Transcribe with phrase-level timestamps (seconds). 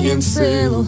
[0.00, 0.86] їм силу.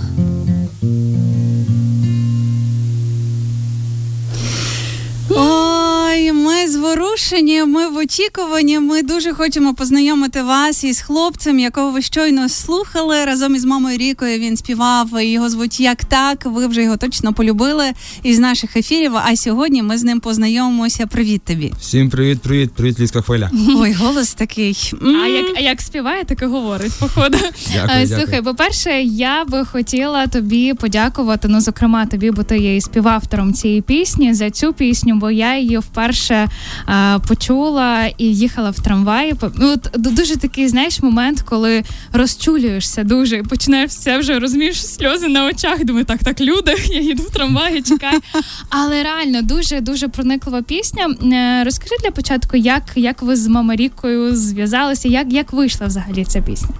[7.12, 8.78] Ми зворушені, ми в очікуванні.
[8.78, 14.38] Ми дуже хочемо познайомити вас із хлопцем, якого ви щойно слухали разом із мамою Рікою.
[14.38, 15.22] Він співав.
[15.22, 16.46] Його звуть як так.
[16.46, 19.16] Ви вже його точно полюбили із наших ефірів.
[19.16, 21.06] А сьогодні ми з ним познайомимося.
[21.06, 21.72] Привіт тобі.
[21.80, 23.50] Всім привіт, привіт, привіт, ліська хвиля.
[23.76, 24.92] Ой, голос такий.
[25.24, 27.38] А як а як співає, так і говорить, походу.
[27.72, 28.42] Дякую, Слухай, дякую.
[28.42, 31.48] по-перше, я би хотіла тобі подякувати.
[31.48, 35.58] Ну, зокрема, тобі, бо ти є і співавтором цієї пісні за цю пісню, бо я
[35.58, 36.48] її вперше
[36.86, 39.34] а, почула і їхала в трамваї.
[39.54, 45.28] Ну, от дуже такий, знаєш, момент, коли розчулюєшся дуже і починаєш все вже розумієш сльози
[45.28, 45.84] на очах.
[45.84, 48.20] Думаю, так, так, люди, я їду в трамваї, чекаю.
[48.68, 51.16] Але реально дуже дуже прониклива пісня.
[51.32, 56.40] Е, Розкажи для початку, як, як ви з Мамарікою зв'язалися, як, як вийшла взагалі ця
[56.40, 56.74] пісня?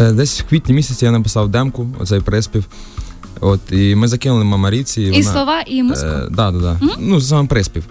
[0.00, 2.64] Е, Десь в квітні місяці я написав демку, оцей приспів.
[3.40, 5.02] От, і ми закинули мамаріці.
[5.02, 6.08] І слова, і музику.
[6.08, 6.80] Е, да, да, да.
[6.98, 7.84] Ну, сам приспів.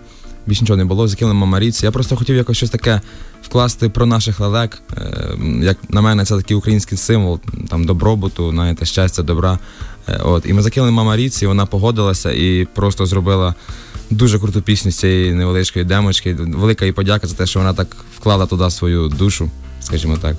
[0.47, 1.85] Більше нічого не було, закинули мамаріці.
[1.85, 3.01] Я просто хотів якось щось таке
[3.43, 4.81] вкласти про наших лелек.
[4.97, 7.39] Е, як на мене, це такий український символ
[7.69, 9.59] там добробуту, знаєте, щастя, добра.
[10.07, 13.55] Е, от, і ми закинули мамаріці, вона погодилася і просто зробила
[14.09, 16.33] дуже круту пісню з цієї невеличкої демочки.
[16.33, 19.51] Велика їй подяка за те, що вона так вклала туди свою душу,
[19.81, 20.35] скажімо так.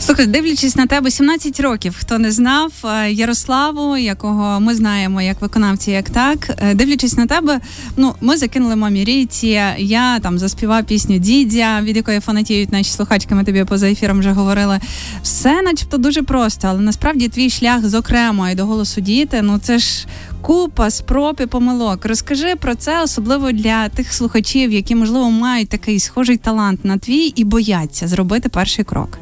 [0.00, 5.40] Слухай, дивлячись на тебе 17 років, хто не знав е, Ярославу, якого ми знаємо як
[5.40, 6.50] виконавці, як так.
[6.58, 7.60] Е, Дивлячись на тебе,
[7.96, 9.60] ну ми закинули мамі ріці.
[9.78, 13.34] Я там заспівав пісню Дідя, від якої фанатіють наші слухачки.
[13.34, 14.80] Ми тобі поза ефіром вже говорили.
[15.22, 19.78] Все, начебто, дуже просто, але насправді твій шлях, зокрема, і до голосу діти, ну це
[19.78, 20.06] ж.
[20.42, 22.06] Купа спроб і помилок.
[22.06, 27.32] Розкажи про це, особливо для тих слухачів, які можливо мають такий схожий талант на твій
[27.36, 29.18] і бояться зробити перший крок.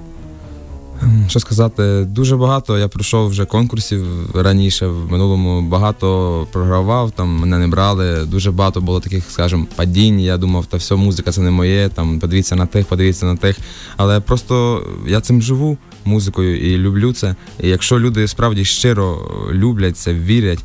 [1.29, 2.79] Що сказати, дуже багато.
[2.79, 5.63] Я пройшов вже конкурсів раніше в минулому.
[5.63, 8.25] Багато програвав, там мене не брали.
[8.25, 10.21] Дуже багато було таких, скажімо, падінь.
[10.21, 11.89] Я думав, та все, музика це не моє.
[11.89, 13.57] Там подивіться на тих, подивіться на тих.
[13.97, 17.35] Але просто я цим живу музикою і люблю це.
[17.61, 20.65] І якщо люди справді щиро люблять це, вірять,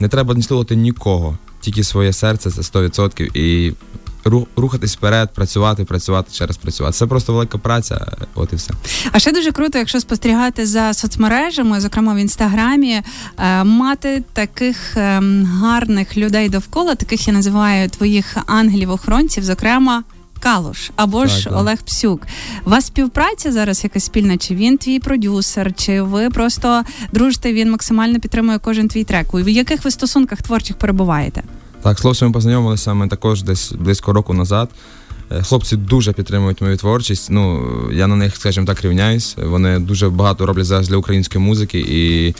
[0.00, 3.36] не треба не слухати нікого, тільки своє серце, це 100%.
[3.36, 3.72] І
[4.56, 6.96] рухатись вперед, працювати, працювати, ще раз працювати.
[6.96, 8.74] Це просто велика праця, от і все.
[9.12, 13.02] А ще дуже круто, якщо спостерігати за соцмережами, зокрема в інстаграмі,
[13.38, 20.04] е, мати таких ем, гарних людей довкола, таких я називаю твоїх ангелів-охоронців, зокрема.
[20.40, 21.60] Калуш або ж Так, так.
[21.60, 22.26] Олег Псюк.
[22.66, 24.36] У вас співпраця зараз якась спільна?
[24.36, 27.52] Чи він твій продюсер, чи ви просто дружите?
[27.52, 29.34] Він максимально підтримує кожен твій трек?
[29.34, 31.42] У яких ви стосунках творчих перебуваєте?
[31.82, 34.68] Так, з хлопцями познайомилися ми також десь близько року назад.
[35.32, 37.30] Е, Хлопці дуже підтримують мою творчість.
[37.30, 39.36] Ну, я на них, скажімо так, рівняюсь.
[39.44, 42.34] Вони дуже багато роблять зараз для української музики і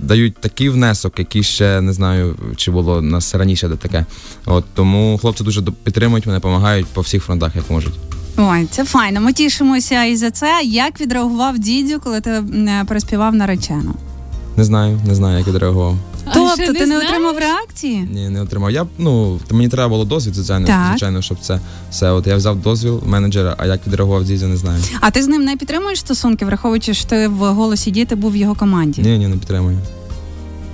[0.00, 4.06] дають такий внесок, який ще не знаю, чи було у нас раніше де таке.
[4.46, 7.94] От тому хлопці дуже підтримують мене, допомагають по всіх фронтах, як можуть.
[8.38, 9.20] Ой, це файно.
[9.20, 10.60] Ми тішимося і за це.
[10.64, 13.94] Як відреагував дідю, коли ти е, переспівав наречену?
[14.56, 15.96] Не знаю, не знаю, як відреагував.
[16.34, 17.04] Тобто ти не не знаєш?
[17.10, 18.08] отримав реакції?
[18.12, 18.70] Ні, не отримав.
[18.70, 20.86] Я ну мені треба було дозвіл, звичайно, Так.
[20.90, 21.60] звичайно, щоб це
[21.90, 22.10] все.
[22.10, 24.82] От я взяв дозвіл менеджера, а як відреагував Дізя, не знаю.
[25.00, 28.36] А ти з ним не підтримуєш стосунки, враховуючи, що ти в голосі діти був в
[28.36, 29.02] його команді?
[29.02, 29.78] Ні, ні, не підтримую.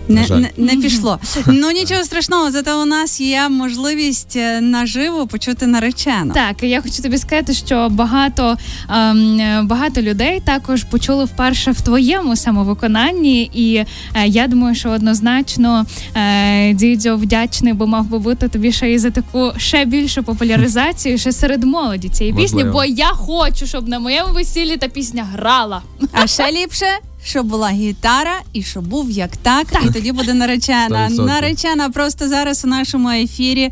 [0.09, 1.19] Не, не, не пішло.
[1.47, 6.35] Ну нічого страшного, зате у нас є можливість е, наживо почути наречену.
[6.35, 8.57] Так, я хочу тобі сказати, що багато,
[8.91, 13.87] ем, е, багато людей також почули вперше в твоєму самовиконанні, і е,
[14.27, 15.87] я думаю, що однозначно
[16.17, 21.19] е, дідьо вдячний, бо мав би бути тобі ще і за таку ще більшу популяризацію
[21.19, 22.65] ще серед молоді цієї пісні.
[22.65, 25.83] Бо я хочу, щоб на моєму весіллі та пісня грала.
[26.13, 26.87] А ще ліпше,
[27.25, 31.09] щоб була гітара і щоб був як так, і тоді буде наречена.
[31.09, 31.25] 100%.
[31.25, 33.71] Наречена просто зараз у нашому ефірі,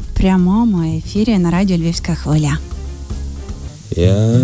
[0.00, 2.58] в прямому ефірі на радіо Львівська хвиля.
[3.96, 4.40] Я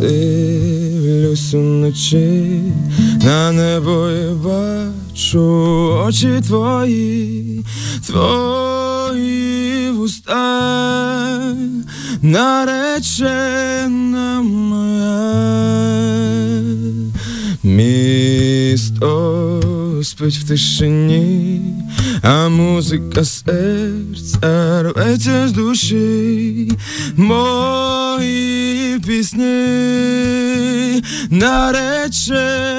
[0.00, 2.62] дивлюсь уночі
[3.24, 5.40] на небо і бачу
[6.06, 7.64] очі твої,
[8.06, 11.54] твої вуста,
[12.22, 13.62] наречена
[14.42, 15.86] моя.
[17.66, 19.60] Місто
[20.02, 21.60] спить в тишині,
[22.22, 26.72] а музика серця рветься з душі,
[27.16, 29.42] мої пісні
[31.30, 32.74] наречена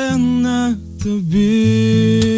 [1.03, 2.36] тобі.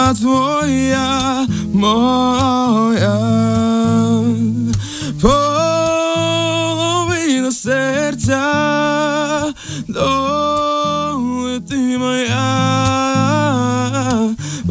[0.00, 3.18] А твоя моя.
[5.20, 6.30] Половина
[7.52, 8.44] серця,
[9.88, 12.44] доли ти моя,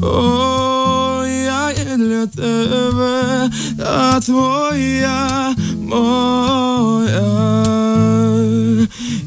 [0.01, 3.49] О, я є для тебе,
[3.85, 7.21] а твоя моя,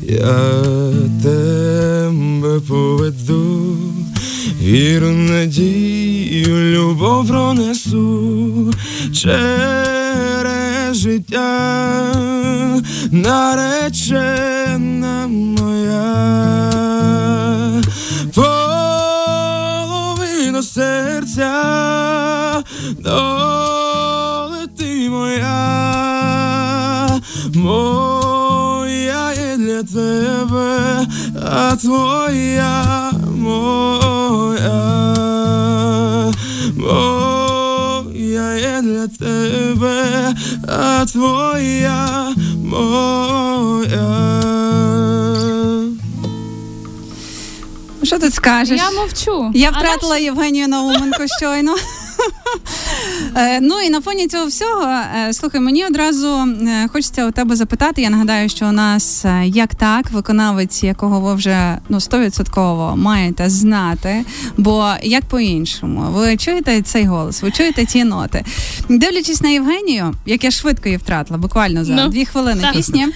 [0.03, 0.53] я
[1.23, 3.40] тебе поведу,
[4.61, 8.73] віру, надію, любов пронесу
[9.13, 12.15] через життя,
[13.11, 14.17] наречена
[15.29, 16.63] моя,
[18.35, 19.43] половина
[20.63, 21.53] серця,
[22.99, 24.01] долети
[25.11, 25.61] моя,
[27.55, 31.07] моя є для тебе,
[31.47, 34.00] а твоя моя,
[36.81, 40.35] моя є для тебе,
[40.69, 42.35] а твоя
[42.65, 44.31] моя.
[48.03, 48.79] Що ти скажеш?
[48.79, 49.51] Я мовчу.
[49.55, 51.77] Я втратила Євгенію Науменко щойно.
[53.37, 54.87] Е, Ну і на фоні цього всього,
[55.29, 58.03] е, слухай, мені одразу е, хочеться у тебе запитати.
[58.03, 64.25] Я нагадаю, що у нас як так, виконавець, якого ви вже ну стовідсотково маєте знати.
[64.57, 68.45] Бо як по-іншому, ви чуєте цей голос, ви чуєте ті ноти.
[68.89, 72.73] Дивлячись на Євгенію, як я швидко її втратила, буквально за Ну, дві хвилини так.
[72.73, 73.07] пісні.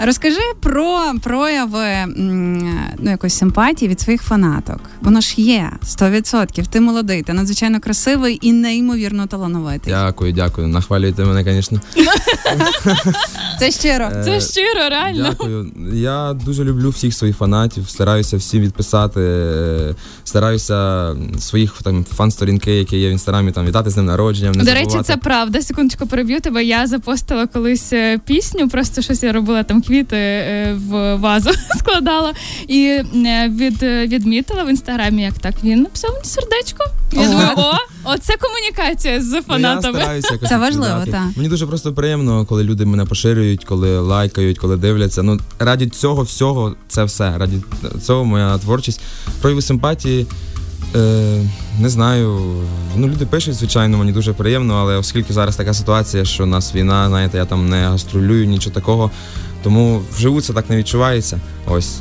[0.00, 1.86] Розкажи про прояви
[2.98, 4.80] ну, якоїсь симпатії від своїх фанаток.
[5.00, 6.66] Воно ж є 100%.
[6.66, 9.57] Ти молодий, ти надзвичайно красивий і неймовірно талановитий.
[9.90, 10.68] Дякую, дякую.
[10.68, 11.80] Нахвалюєте мене, звісно.
[13.58, 14.10] Це щиро.
[14.24, 15.26] Це щиро, реально.
[15.30, 15.72] Дякую.
[15.92, 19.94] Я дуже люблю всіх своїх фанатів, стараюся всім відписати, е,
[20.24, 24.52] стараюся своїх там фан-сторінки, які є в інстаграмі, там вітати з ним народженням.
[24.54, 25.12] Не До речі, забувати.
[25.12, 25.62] це правда.
[25.62, 26.64] Секундочку переб'ю тебе.
[26.64, 32.32] Я запостила колись е, пісню, просто щось я робила там квіти е, в вазу складала
[32.68, 32.84] і
[33.26, 36.84] е, від, е, відмітила в інстаграмі, як так він написав мені сердечко.
[37.12, 37.24] Я О.
[37.24, 37.72] думаю, о,
[38.04, 41.22] оце комунікація з Ну, я якось Це важливо, так.
[41.36, 45.22] Мені дуже просто приємно, коли люди мене поширюють, коли лайкають, коли дивляться.
[45.22, 47.38] Ну, раді цього всього це все.
[47.38, 47.56] Раді
[48.02, 49.00] цього моя творчість.
[49.40, 50.26] Прояви симпатії.
[50.96, 51.40] Е,
[51.80, 52.40] не знаю.
[52.96, 56.74] Ну, люди пишуть, звичайно, мені дуже приємно, але оскільки зараз така ситуація, що у нас
[56.74, 59.10] війна, знаєте, я там не гастролюю, нічого такого.
[59.62, 61.40] Тому вживу це так не відчувається.
[61.66, 62.00] Ось.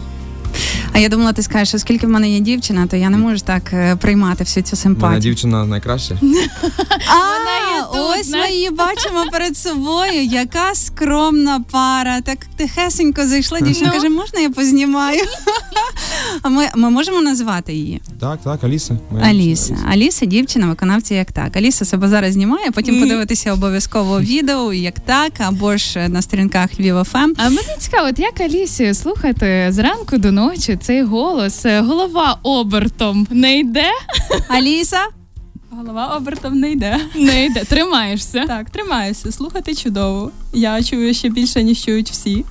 [0.97, 3.73] А я думала, ти скажеш, оскільки в мене є дівчина, то я не можу так
[3.73, 5.19] е, приймати всю цю мене симпатію.
[5.21, 6.15] дівчина найкраща.
[7.07, 10.23] А, тут, ось ми її бачимо перед собою.
[10.23, 12.21] Яка скромна пара.
[12.21, 13.59] Так тихесенько зайшла.
[13.59, 13.93] Дівчина Ну.
[13.93, 15.21] каже, можна я познімаю?
[16.41, 18.97] А ми, ми можемо назвати її Так, так, Аліса.
[19.21, 19.77] Аліса.
[19.91, 21.57] Аліса, дівчина, виконавці як так.
[21.57, 22.99] Аліса себе зараз знімає, потім mm.
[22.99, 27.33] подивитися обов'язково відео як так, або ж на сторінках Львів ФМ.
[27.37, 33.59] А мені цікаво, от як Алісі слухати зранку до ночі цей голос, голова обертом не
[33.59, 33.91] йде?
[34.47, 34.99] Аліса,
[35.77, 36.99] Голова обертом не йде.
[37.15, 37.63] Не йде.
[37.63, 38.45] Тримаєшся.
[38.47, 39.31] Так, тримаюся.
[39.31, 40.31] Слухати чудово.
[40.53, 42.45] Я чую ще більше, ніж чують всі.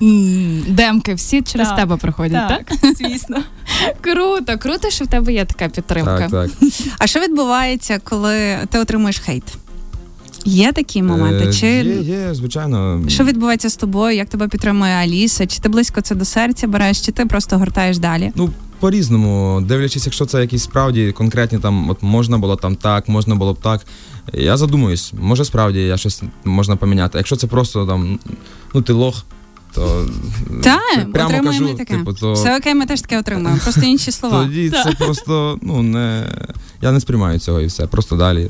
[0.67, 1.77] Демки всі через Так.
[1.77, 2.79] тебе проходять, так?
[2.81, 3.37] Так, звісно.
[4.01, 6.27] Круто, круто, що в тебе є така підтримка.
[6.31, 6.69] Так, так.
[6.99, 9.43] а що відбувається, коли ти отримуєш хейт?
[10.45, 11.45] Є такі моменти?
[11.49, 13.03] Е, Чи Є, є, звичайно.
[13.07, 14.15] що відбувається з тобою?
[14.17, 15.47] Як тебе підтримує Аліса?
[15.47, 18.31] Чи ти близько це до серця береш, чи ти просто гортаєш далі?
[18.35, 23.35] Ну, по-різному, дивлячись, якщо це якісь справді конкретні там, от можна було там так, можна
[23.35, 23.81] було б так.
[24.33, 27.17] Я задумуюсь, може справді я щось можна поміняти.
[27.17, 28.19] Якщо це просто там,
[28.73, 29.23] ну ти лох,
[29.73, 30.05] то
[30.63, 30.79] Та,
[31.13, 31.97] прямо отримуємо кажу, таке.
[31.97, 33.59] типу, то Все окей, ми теж таке отримуємо.
[33.63, 34.43] Просто інші слова.
[34.43, 36.27] тоді це просто ну не
[36.81, 37.87] я не сприймаю цього і все.
[37.87, 38.49] Просто далі.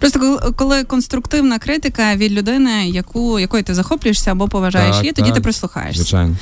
[0.00, 5.12] Просто коли- коли конструктивна критика від людини, яку якою ти захоплюєшся або поважаєш Так, її,
[5.12, 5.34] тоді так.
[5.36, 6.02] ти прислухаєшся.
[6.02, 6.36] Звичайно.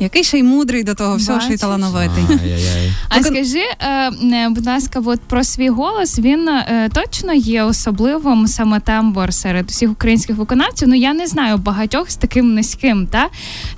[0.00, 2.24] Який ще й мудрий до того всього, що й талановитий.
[2.30, 2.92] Ай-яй-яй.
[3.08, 8.46] А скажи, е, е, будь ласка, от про свій голос він е, точно є особливим
[8.46, 10.88] саме тембр серед усіх українських виконавців.
[10.88, 13.28] Ну я не знаю багатьох з таким низьким та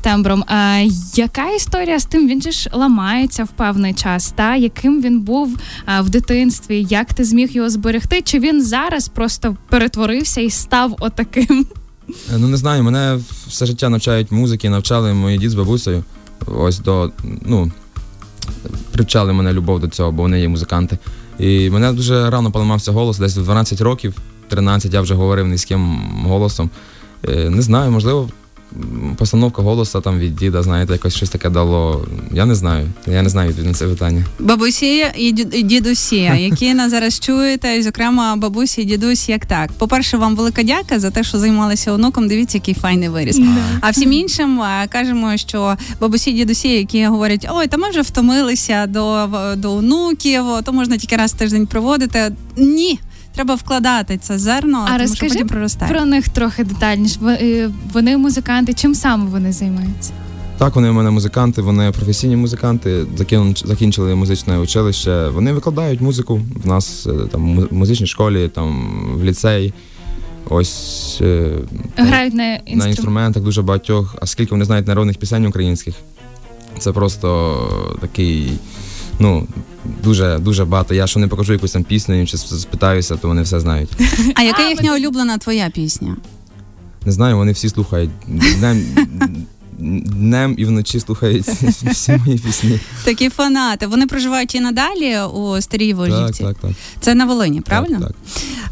[0.01, 0.45] тембром.
[0.47, 2.29] А яка історія з тим?
[2.29, 4.33] Він же ж ламається в певний час.
[4.37, 5.57] Та яким він був
[6.01, 6.87] в дитинстві?
[6.91, 8.23] Як ти зміг його зберегти?
[8.23, 11.67] Чи він зараз просто перетворився і став отаким?
[12.09, 16.05] Е, Ну не знаю, мене все життя навчають музики, навчали мої дід з бабусею.
[16.47, 17.11] Ось до
[17.43, 17.71] ну
[18.93, 20.99] привчали мене любов до цього, бо вони є музиканти.
[21.39, 24.15] І мене дуже рано поламався голос, десь в 12 років,
[24.49, 26.71] 13 я вже говорив низьким голосом.
[27.29, 28.29] Е, Не знаю, можливо,
[29.17, 32.07] постановка голоса там від діда, знаєте, якось щось таке дало.
[32.33, 32.87] Я не знаю.
[33.07, 34.25] Я не знаю відповідь на це питання.
[34.39, 35.33] Бабусі і
[35.63, 39.73] дідусі, які нас зараз чуєте, і, зокрема, бабусі і дідусь, як так.
[39.73, 42.29] По-перше, вам велика дяка за те, що займалися онуком.
[42.29, 43.41] Дивіться, який файний виріс.
[43.81, 48.87] А всім іншим е, кажемо, що бабусі, дідусі, які говорять, ой, та ми вже втомилися
[48.87, 52.33] до, до онуків, то можна тільки раз в тиждень проводити.
[52.57, 52.99] Ні.
[53.37, 55.93] Треба вкладати це зерно, А тому що розкажи потім проростає.
[55.93, 57.19] Про них трохи детальніше.
[57.27, 58.75] Е, Вони музиканти.
[58.75, 60.13] Чим саме вони займаються?
[60.59, 65.29] Так, вони в мене музиканти, вони професійні музиканти, закін- закінчили музичне училище.
[65.29, 69.73] Вони викладають музику в нас е, там в музичній школі, там в ліцеї.
[70.49, 71.51] Ось е,
[71.97, 72.89] Грають на на інструментах.
[72.89, 74.17] інструментах дуже багатьох.
[74.23, 75.95] А скільки вони знають народних пісень українських?
[76.79, 77.57] Це просто
[78.01, 78.53] такий,
[79.19, 79.47] ну.
[80.05, 80.95] Дуже дуже багато.
[80.95, 83.89] Я що не покажу якусь там пісню, чи спитаюся, то вони все знають.
[84.35, 86.17] А яка їхня улюблена твоя пісня?
[87.07, 88.11] Не знаю, вони всі слухають
[89.79, 91.45] днем, і вночі слухають
[91.93, 92.81] всі мої пісні.
[93.05, 93.87] Такі фанати.
[93.87, 96.45] Вони проживають і надалі у старій Так, Вожівці.
[96.45, 96.71] так, так.
[97.01, 98.01] Це на Волині, правильно?
[98.01, 98.13] Так,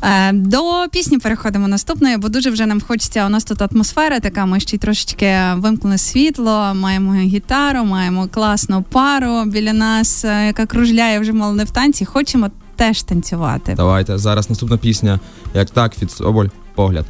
[0.00, 0.10] так.
[0.10, 3.26] Е, До пісні переходимо наступної, бо дуже вже нам хочеться.
[3.26, 4.46] У нас тут атмосфера така.
[4.46, 10.66] Ми ще й трошечки вимкнули світло, маємо гітару, маємо класну пару біля нас, е, яка
[10.66, 12.04] кружляє вже мало не в танці.
[12.04, 13.74] Хочемо теж танцювати.
[13.76, 14.18] Давайте.
[14.18, 15.20] Зараз наступна пісня.
[15.54, 17.06] Як так, від Соболь, погляд.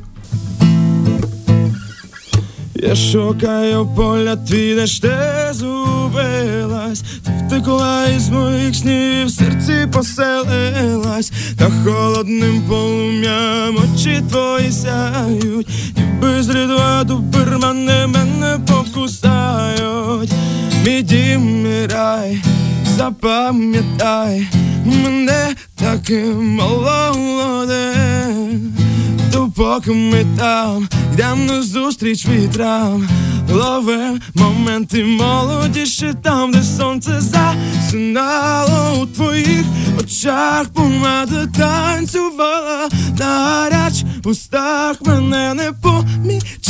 [2.95, 5.01] Я шукаю поля твій, де ж
[5.53, 7.03] зубилась,
[7.47, 16.49] втекла із моїх снів, в серці поселилась, та холодним полум'ям очі твої сяють, і без
[16.49, 20.33] рідва добермани мене покусають.
[20.87, 22.43] Мій дім, мій рай,
[22.97, 24.47] запам'ятай
[24.85, 28.05] мене таким молодим.
[29.57, 30.89] Допоки ми там.
[31.13, 33.09] Йдем на зустріч вітрам,
[33.53, 39.65] ловим моменти молодіші там, де сонце засинало у твоїх
[40.01, 46.64] очах, помада танцювала на гаряч устах мене не помічала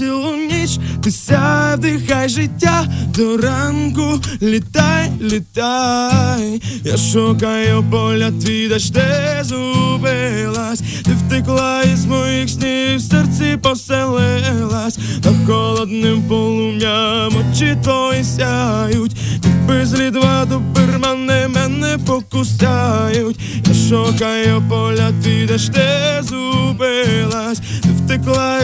[0.00, 0.78] цілу ніч.
[1.02, 2.86] Ти сяй, вдихай життя
[3.16, 6.62] до ранку, літай, літай.
[6.84, 9.04] Я шукаю поля твій, ж ти
[9.42, 19.16] зубилась, ти втекла із моїх снів, в серці поселилась, та холодним полум'ям очі твої сяють,
[19.44, 23.36] і без лідва добермани мене покусають.
[23.68, 26.79] Я шукаю поля твій, де ти зубилась,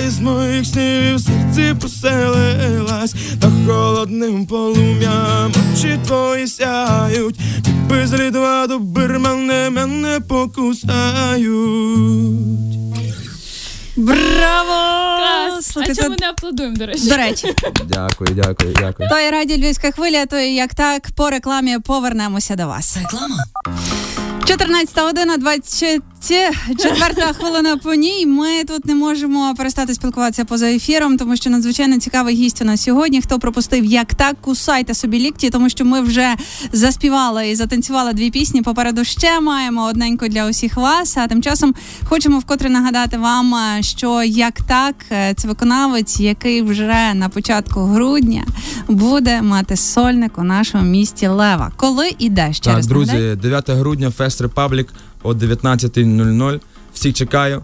[0.09, 7.37] із моїх снів, в серці поселилась, та холодним полум'ям очі твої сяють,
[7.67, 11.47] і без лідва добермани мене покусають.
[13.97, 15.17] Браво!
[15.19, 15.67] Клас!
[15.67, 17.09] Слухай, а це- чому не аплодуємо, до речі?
[17.09, 17.55] До речі,
[17.89, 19.09] Дякую, дякую, дякую.
[19.09, 22.97] то і радіо Львівська хвиля, то і як так по рекламі повернемося до вас.
[23.03, 23.45] Реклама.
[24.47, 26.01] 14 година, 24
[27.33, 28.27] хвилина по ній.
[28.27, 32.83] Ми тут не можемо перестати спілкуватися поза ефіром, тому що надзвичайно цікавий гість у нас
[32.83, 33.23] сьогодні.
[33.23, 36.35] Хто пропустив, як так, кусайте собі лікті, тому що ми вже
[36.73, 38.63] заспівали і затанцювали дві пісні.
[38.63, 41.17] Попереду ще маємо одненько для усіх вас.
[41.17, 46.63] А тим часом хочемо вкотре нагадати вам, е, що як так, е, це виконавець, який
[46.63, 48.45] вже на початку грудня
[48.89, 51.73] буде мати сольник у нашому місті Лева.
[51.77, 54.89] Коли і де ще Так, раз друзі, 9 грудня Fest Republic
[55.23, 56.61] о 19.00.
[56.95, 57.63] Всіх чекаю.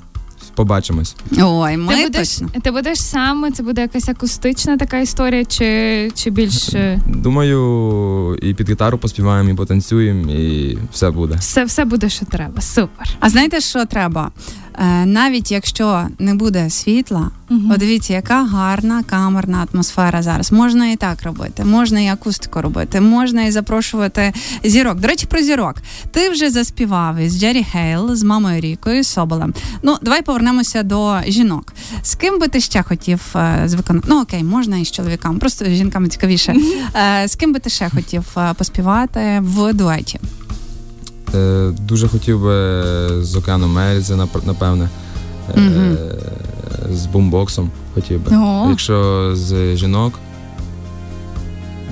[0.55, 1.17] Побачимось.
[1.41, 2.49] Ой, ми Ти будеш, точно.
[2.63, 8.55] ти будеш сам, це буде якась акустична така історія, чи, чи більш е, Думаю, і
[8.55, 11.35] під гітару поспіваємо, і потанцюємо, і все буде.
[11.35, 12.61] все, все буде, що треба.
[12.61, 13.09] Супер.
[13.21, 14.31] А знаєте, що треба?
[14.79, 17.71] Е, навіть якщо не буде світла, Мгм.
[17.71, 20.53] подивіться, яка гарна камерна атмосфера зараз.
[20.53, 24.33] Можна і так робити, можна і акустику робити, можна і запрошувати
[24.65, 25.01] зірок.
[25.01, 25.75] До речі, про зірок.
[26.11, 29.55] Ти вже заспівав із Джері Хейл, з мамою Рікою, з Соболем.
[29.83, 31.73] Ну, давай повернемося до жінок.
[32.03, 34.07] З ким би ти ще хотів е, з виконати?
[34.11, 36.55] Ну окей, можна і з чоловіками, просто з жінками цікавіше.
[37.23, 40.21] Е, з ким би ти ще хотів поспівати в дуеті?
[41.35, 42.83] Е, дуже хотів би
[43.25, 44.89] з океаном нап- напевне.
[45.57, 45.97] Мгм.
[46.93, 48.37] З бумбоксом хотів би.
[48.37, 48.67] О.
[48.71, 50.15] Якщо з жінок,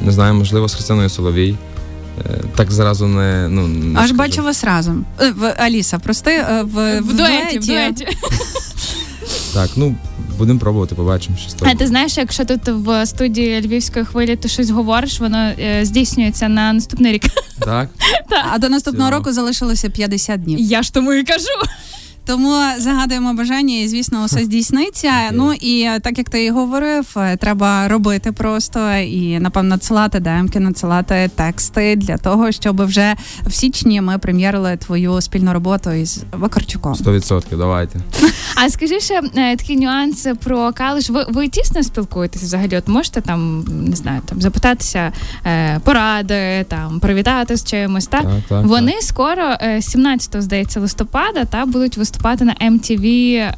[0.02, 1.56] не знаю, можливо, з Христиною Соловій.
[2.30, 3.49] Е, Так зразу не.
[3.49, 4.14] Ну, не Аж скажу.
[4.18, 5.04] бачу вас разом.
[5.37, 8.06] В- Аліса, прости, е, в, В дуеті, в дуеті.
[9.54, 9.94] Так, ну
[10.38, 14.49] будемо пробувати, побачимо, що з А ти знаєш, якщо тут в студії львівської хвилі ти
[14.49, 17.23] щось говориш, воно е, здійснюється на наступний рік.
[17.64, 17.88] Так?
[18.52, 20.59] А до наступного року залишилося 50 днів.
[20.61, 21.47] Я ж тому і кажу.
[22.30, 25.12] Тому загадуємо бажання, і звісно, усе здійсниться.
[25.32, 31.30] Ну і так як ти і говорив, треба робити просто і напевно надсилати демки, надсилати
[31.34, 33.14] тексти для того, щоб вже
[33.46, 36.94] в січні ми прем'єрили твою спільну роботу із Вакарчуком.
[36.94, 38.00] 100%, давайте.
[38.54, 41.10] А скажи ще е, такий нюанс про калиш.
[41.10, 42.76] Ви ви тісно спілкуєтесь взагалі?
[42.76, 45.12] От можете там не знаю, там запитатися
[45.46, 48.06] е, поради, там привітати з чимось.
[48.06, 49.02] Так, так, так вони так.
[49.02, 53.56] скоро, 17 е, здається, листопада, та будуть виступати на MTV е,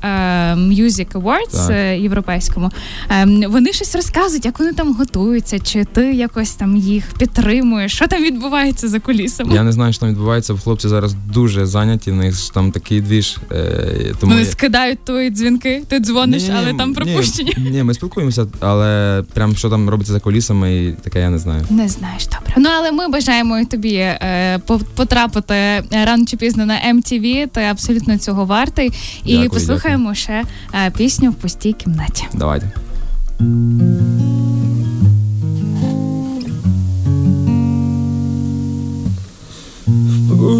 [0.54, 2.70] Music Awards е, європейському.
[3.08, 7.92] Ем, вони щось розказують, як вони там готуються, чи ти якось там їх підтримуєш?
[7.92, 9.54] Що там відбувається за кулісами?
[9.54, 10.54] Я не знаю, що там відбувається.
[10.56, 12.10] Хлопці зараз дуже зайняті.
[12.10, 13.38] В них там такий двіж.
[13.52, 14.50] Е, тому Вони я...
[14.50, 17.52] скидають твої дзвінки, ти дзвониш, ні, ні, але там пропущені.
[17.58, 21.38] Ні, ні, ми спілкуємося, але прям що там робиться за кулісами, і таке я не
[21.38, 21.66] знаю.
[21.70, 22.54] Не знаєш, добре.
[22.56, 24.60] Ну але ми бажаємо тобі е,
[24.94, 25.54] потрапити
[25.90, 28.92] рано чи пізно на MTV, Ти абсолютно цього вартий.
[29.24, 30.14] І дякую, послухаємо дякую.
[30.14, 30.44] ще
[30.74, 32.24] е, пісню в пустій кімнаті.
[32.34, 32.72] Давайте.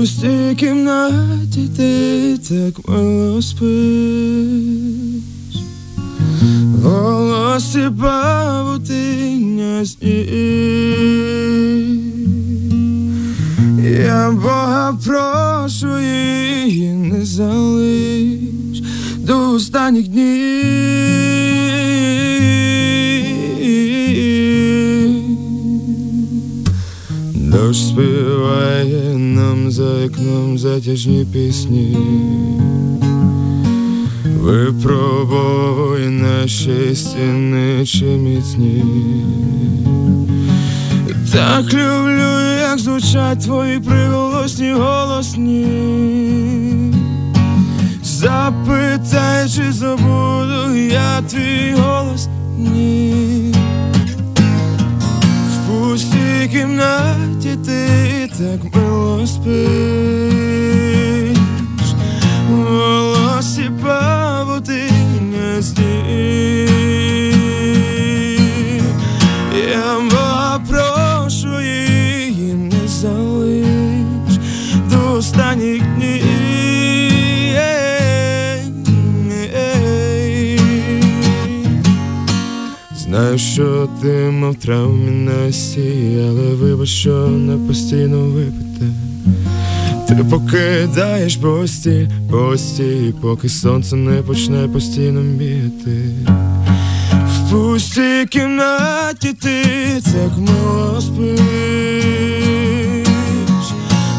[0.03, 3.71] пустій кімнаті ти так мило спиш
[6.83, 10.33] Волосі павутиння сніг
[14.07, 14.37] Я не
[17.43, 18.83] залиш
[19.19, 20.63] до останніх днів
[27.35, 31.97] Дощ співає нам за вікном затяжні пісні,
[34.41, 38.85] випробовує наші стіни чи міцні.
[41.33, 45.92] Так люблю, як звучать твої приголосні голосні.
[48.23, 52.29] Запитай, чи забуду я твій голос?
[52.59, 53.55] Ні.
[55.67, 59.82] Пустій кімнаті ти так мило спиш,
[83.13, 88.87] Знаю, що ти мав травмі Насті, але вибач, що не постійно випите.
[90.09, 96.01] Ти покидаєш пості, пості, поки сонце не почне постійно бігати.
[97.27, 99.65] В пустій кімнаті ти
[100.05, 101.41] так мало спиш,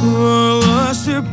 [0.06, 1.24] волосся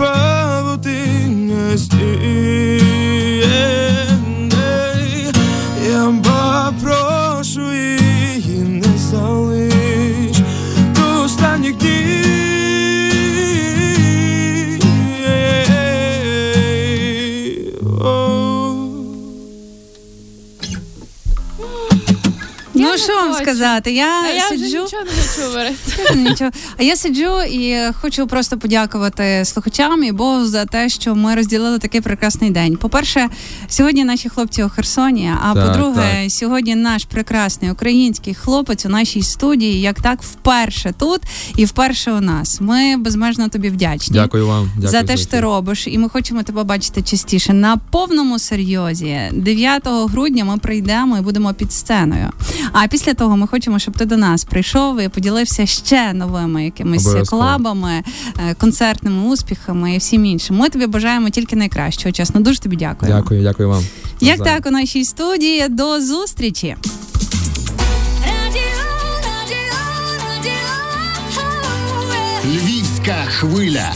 [23.00, 23.92] що вам сказати?
[23.92, 24.64] Я а я сиджу...
[24.64, 26.14] вже нічого не хочу говорити.
[26.14, 26.50] Нічого.
[26.76, 31.78] А я сиджу і хочу просто подякувати слухачам і Богу за те, що ми розділили
[31.78, 32.76] такий прекрасний день.
[32.76, 33.28] По-перше,
[33.68, 35.32] сьогодні наші хлопці у Херсоні.
[35.42, 36.32] А так, по-друге, так.
[36.32, 41.20] сьогодні наш прекрасний український хлопець у нашій студії, як так, вперше тут
[41.56, 42.60] і вперше у нас.
[42.60, 44.14] Ми безмежно тобі вдячні.
[44.14, 47.76] Дякую вам Дякую за те, що ти робиш, і ми хочемо тебе бачити частіше на
[47.76, 49.18] повному серйозі.
[49.32, 52.30] 9 грудня ми прийдемо і будемо під сценою.
[52.72, 57.06] А після того ми хочемо, щоб ти до нас прийшов і поділився ще новими якимись
[57.06, 57.42] Обов'язково.
[57.42, 58.02] колабами,
[58.50, 60.56] е, концертними успіхами і всім іншим.
[60.56, 62.12] Ми тобі бажаємо тільки найкращого.
[62.12, 63.12] Чесно, дуже тобі дякую.
[63.12, 63.84] Дякую, дякую вам.
[64.20, 66.76] Як так у нашій студії до зустрічі.
[72.44, 73.92] Львівська хвиля.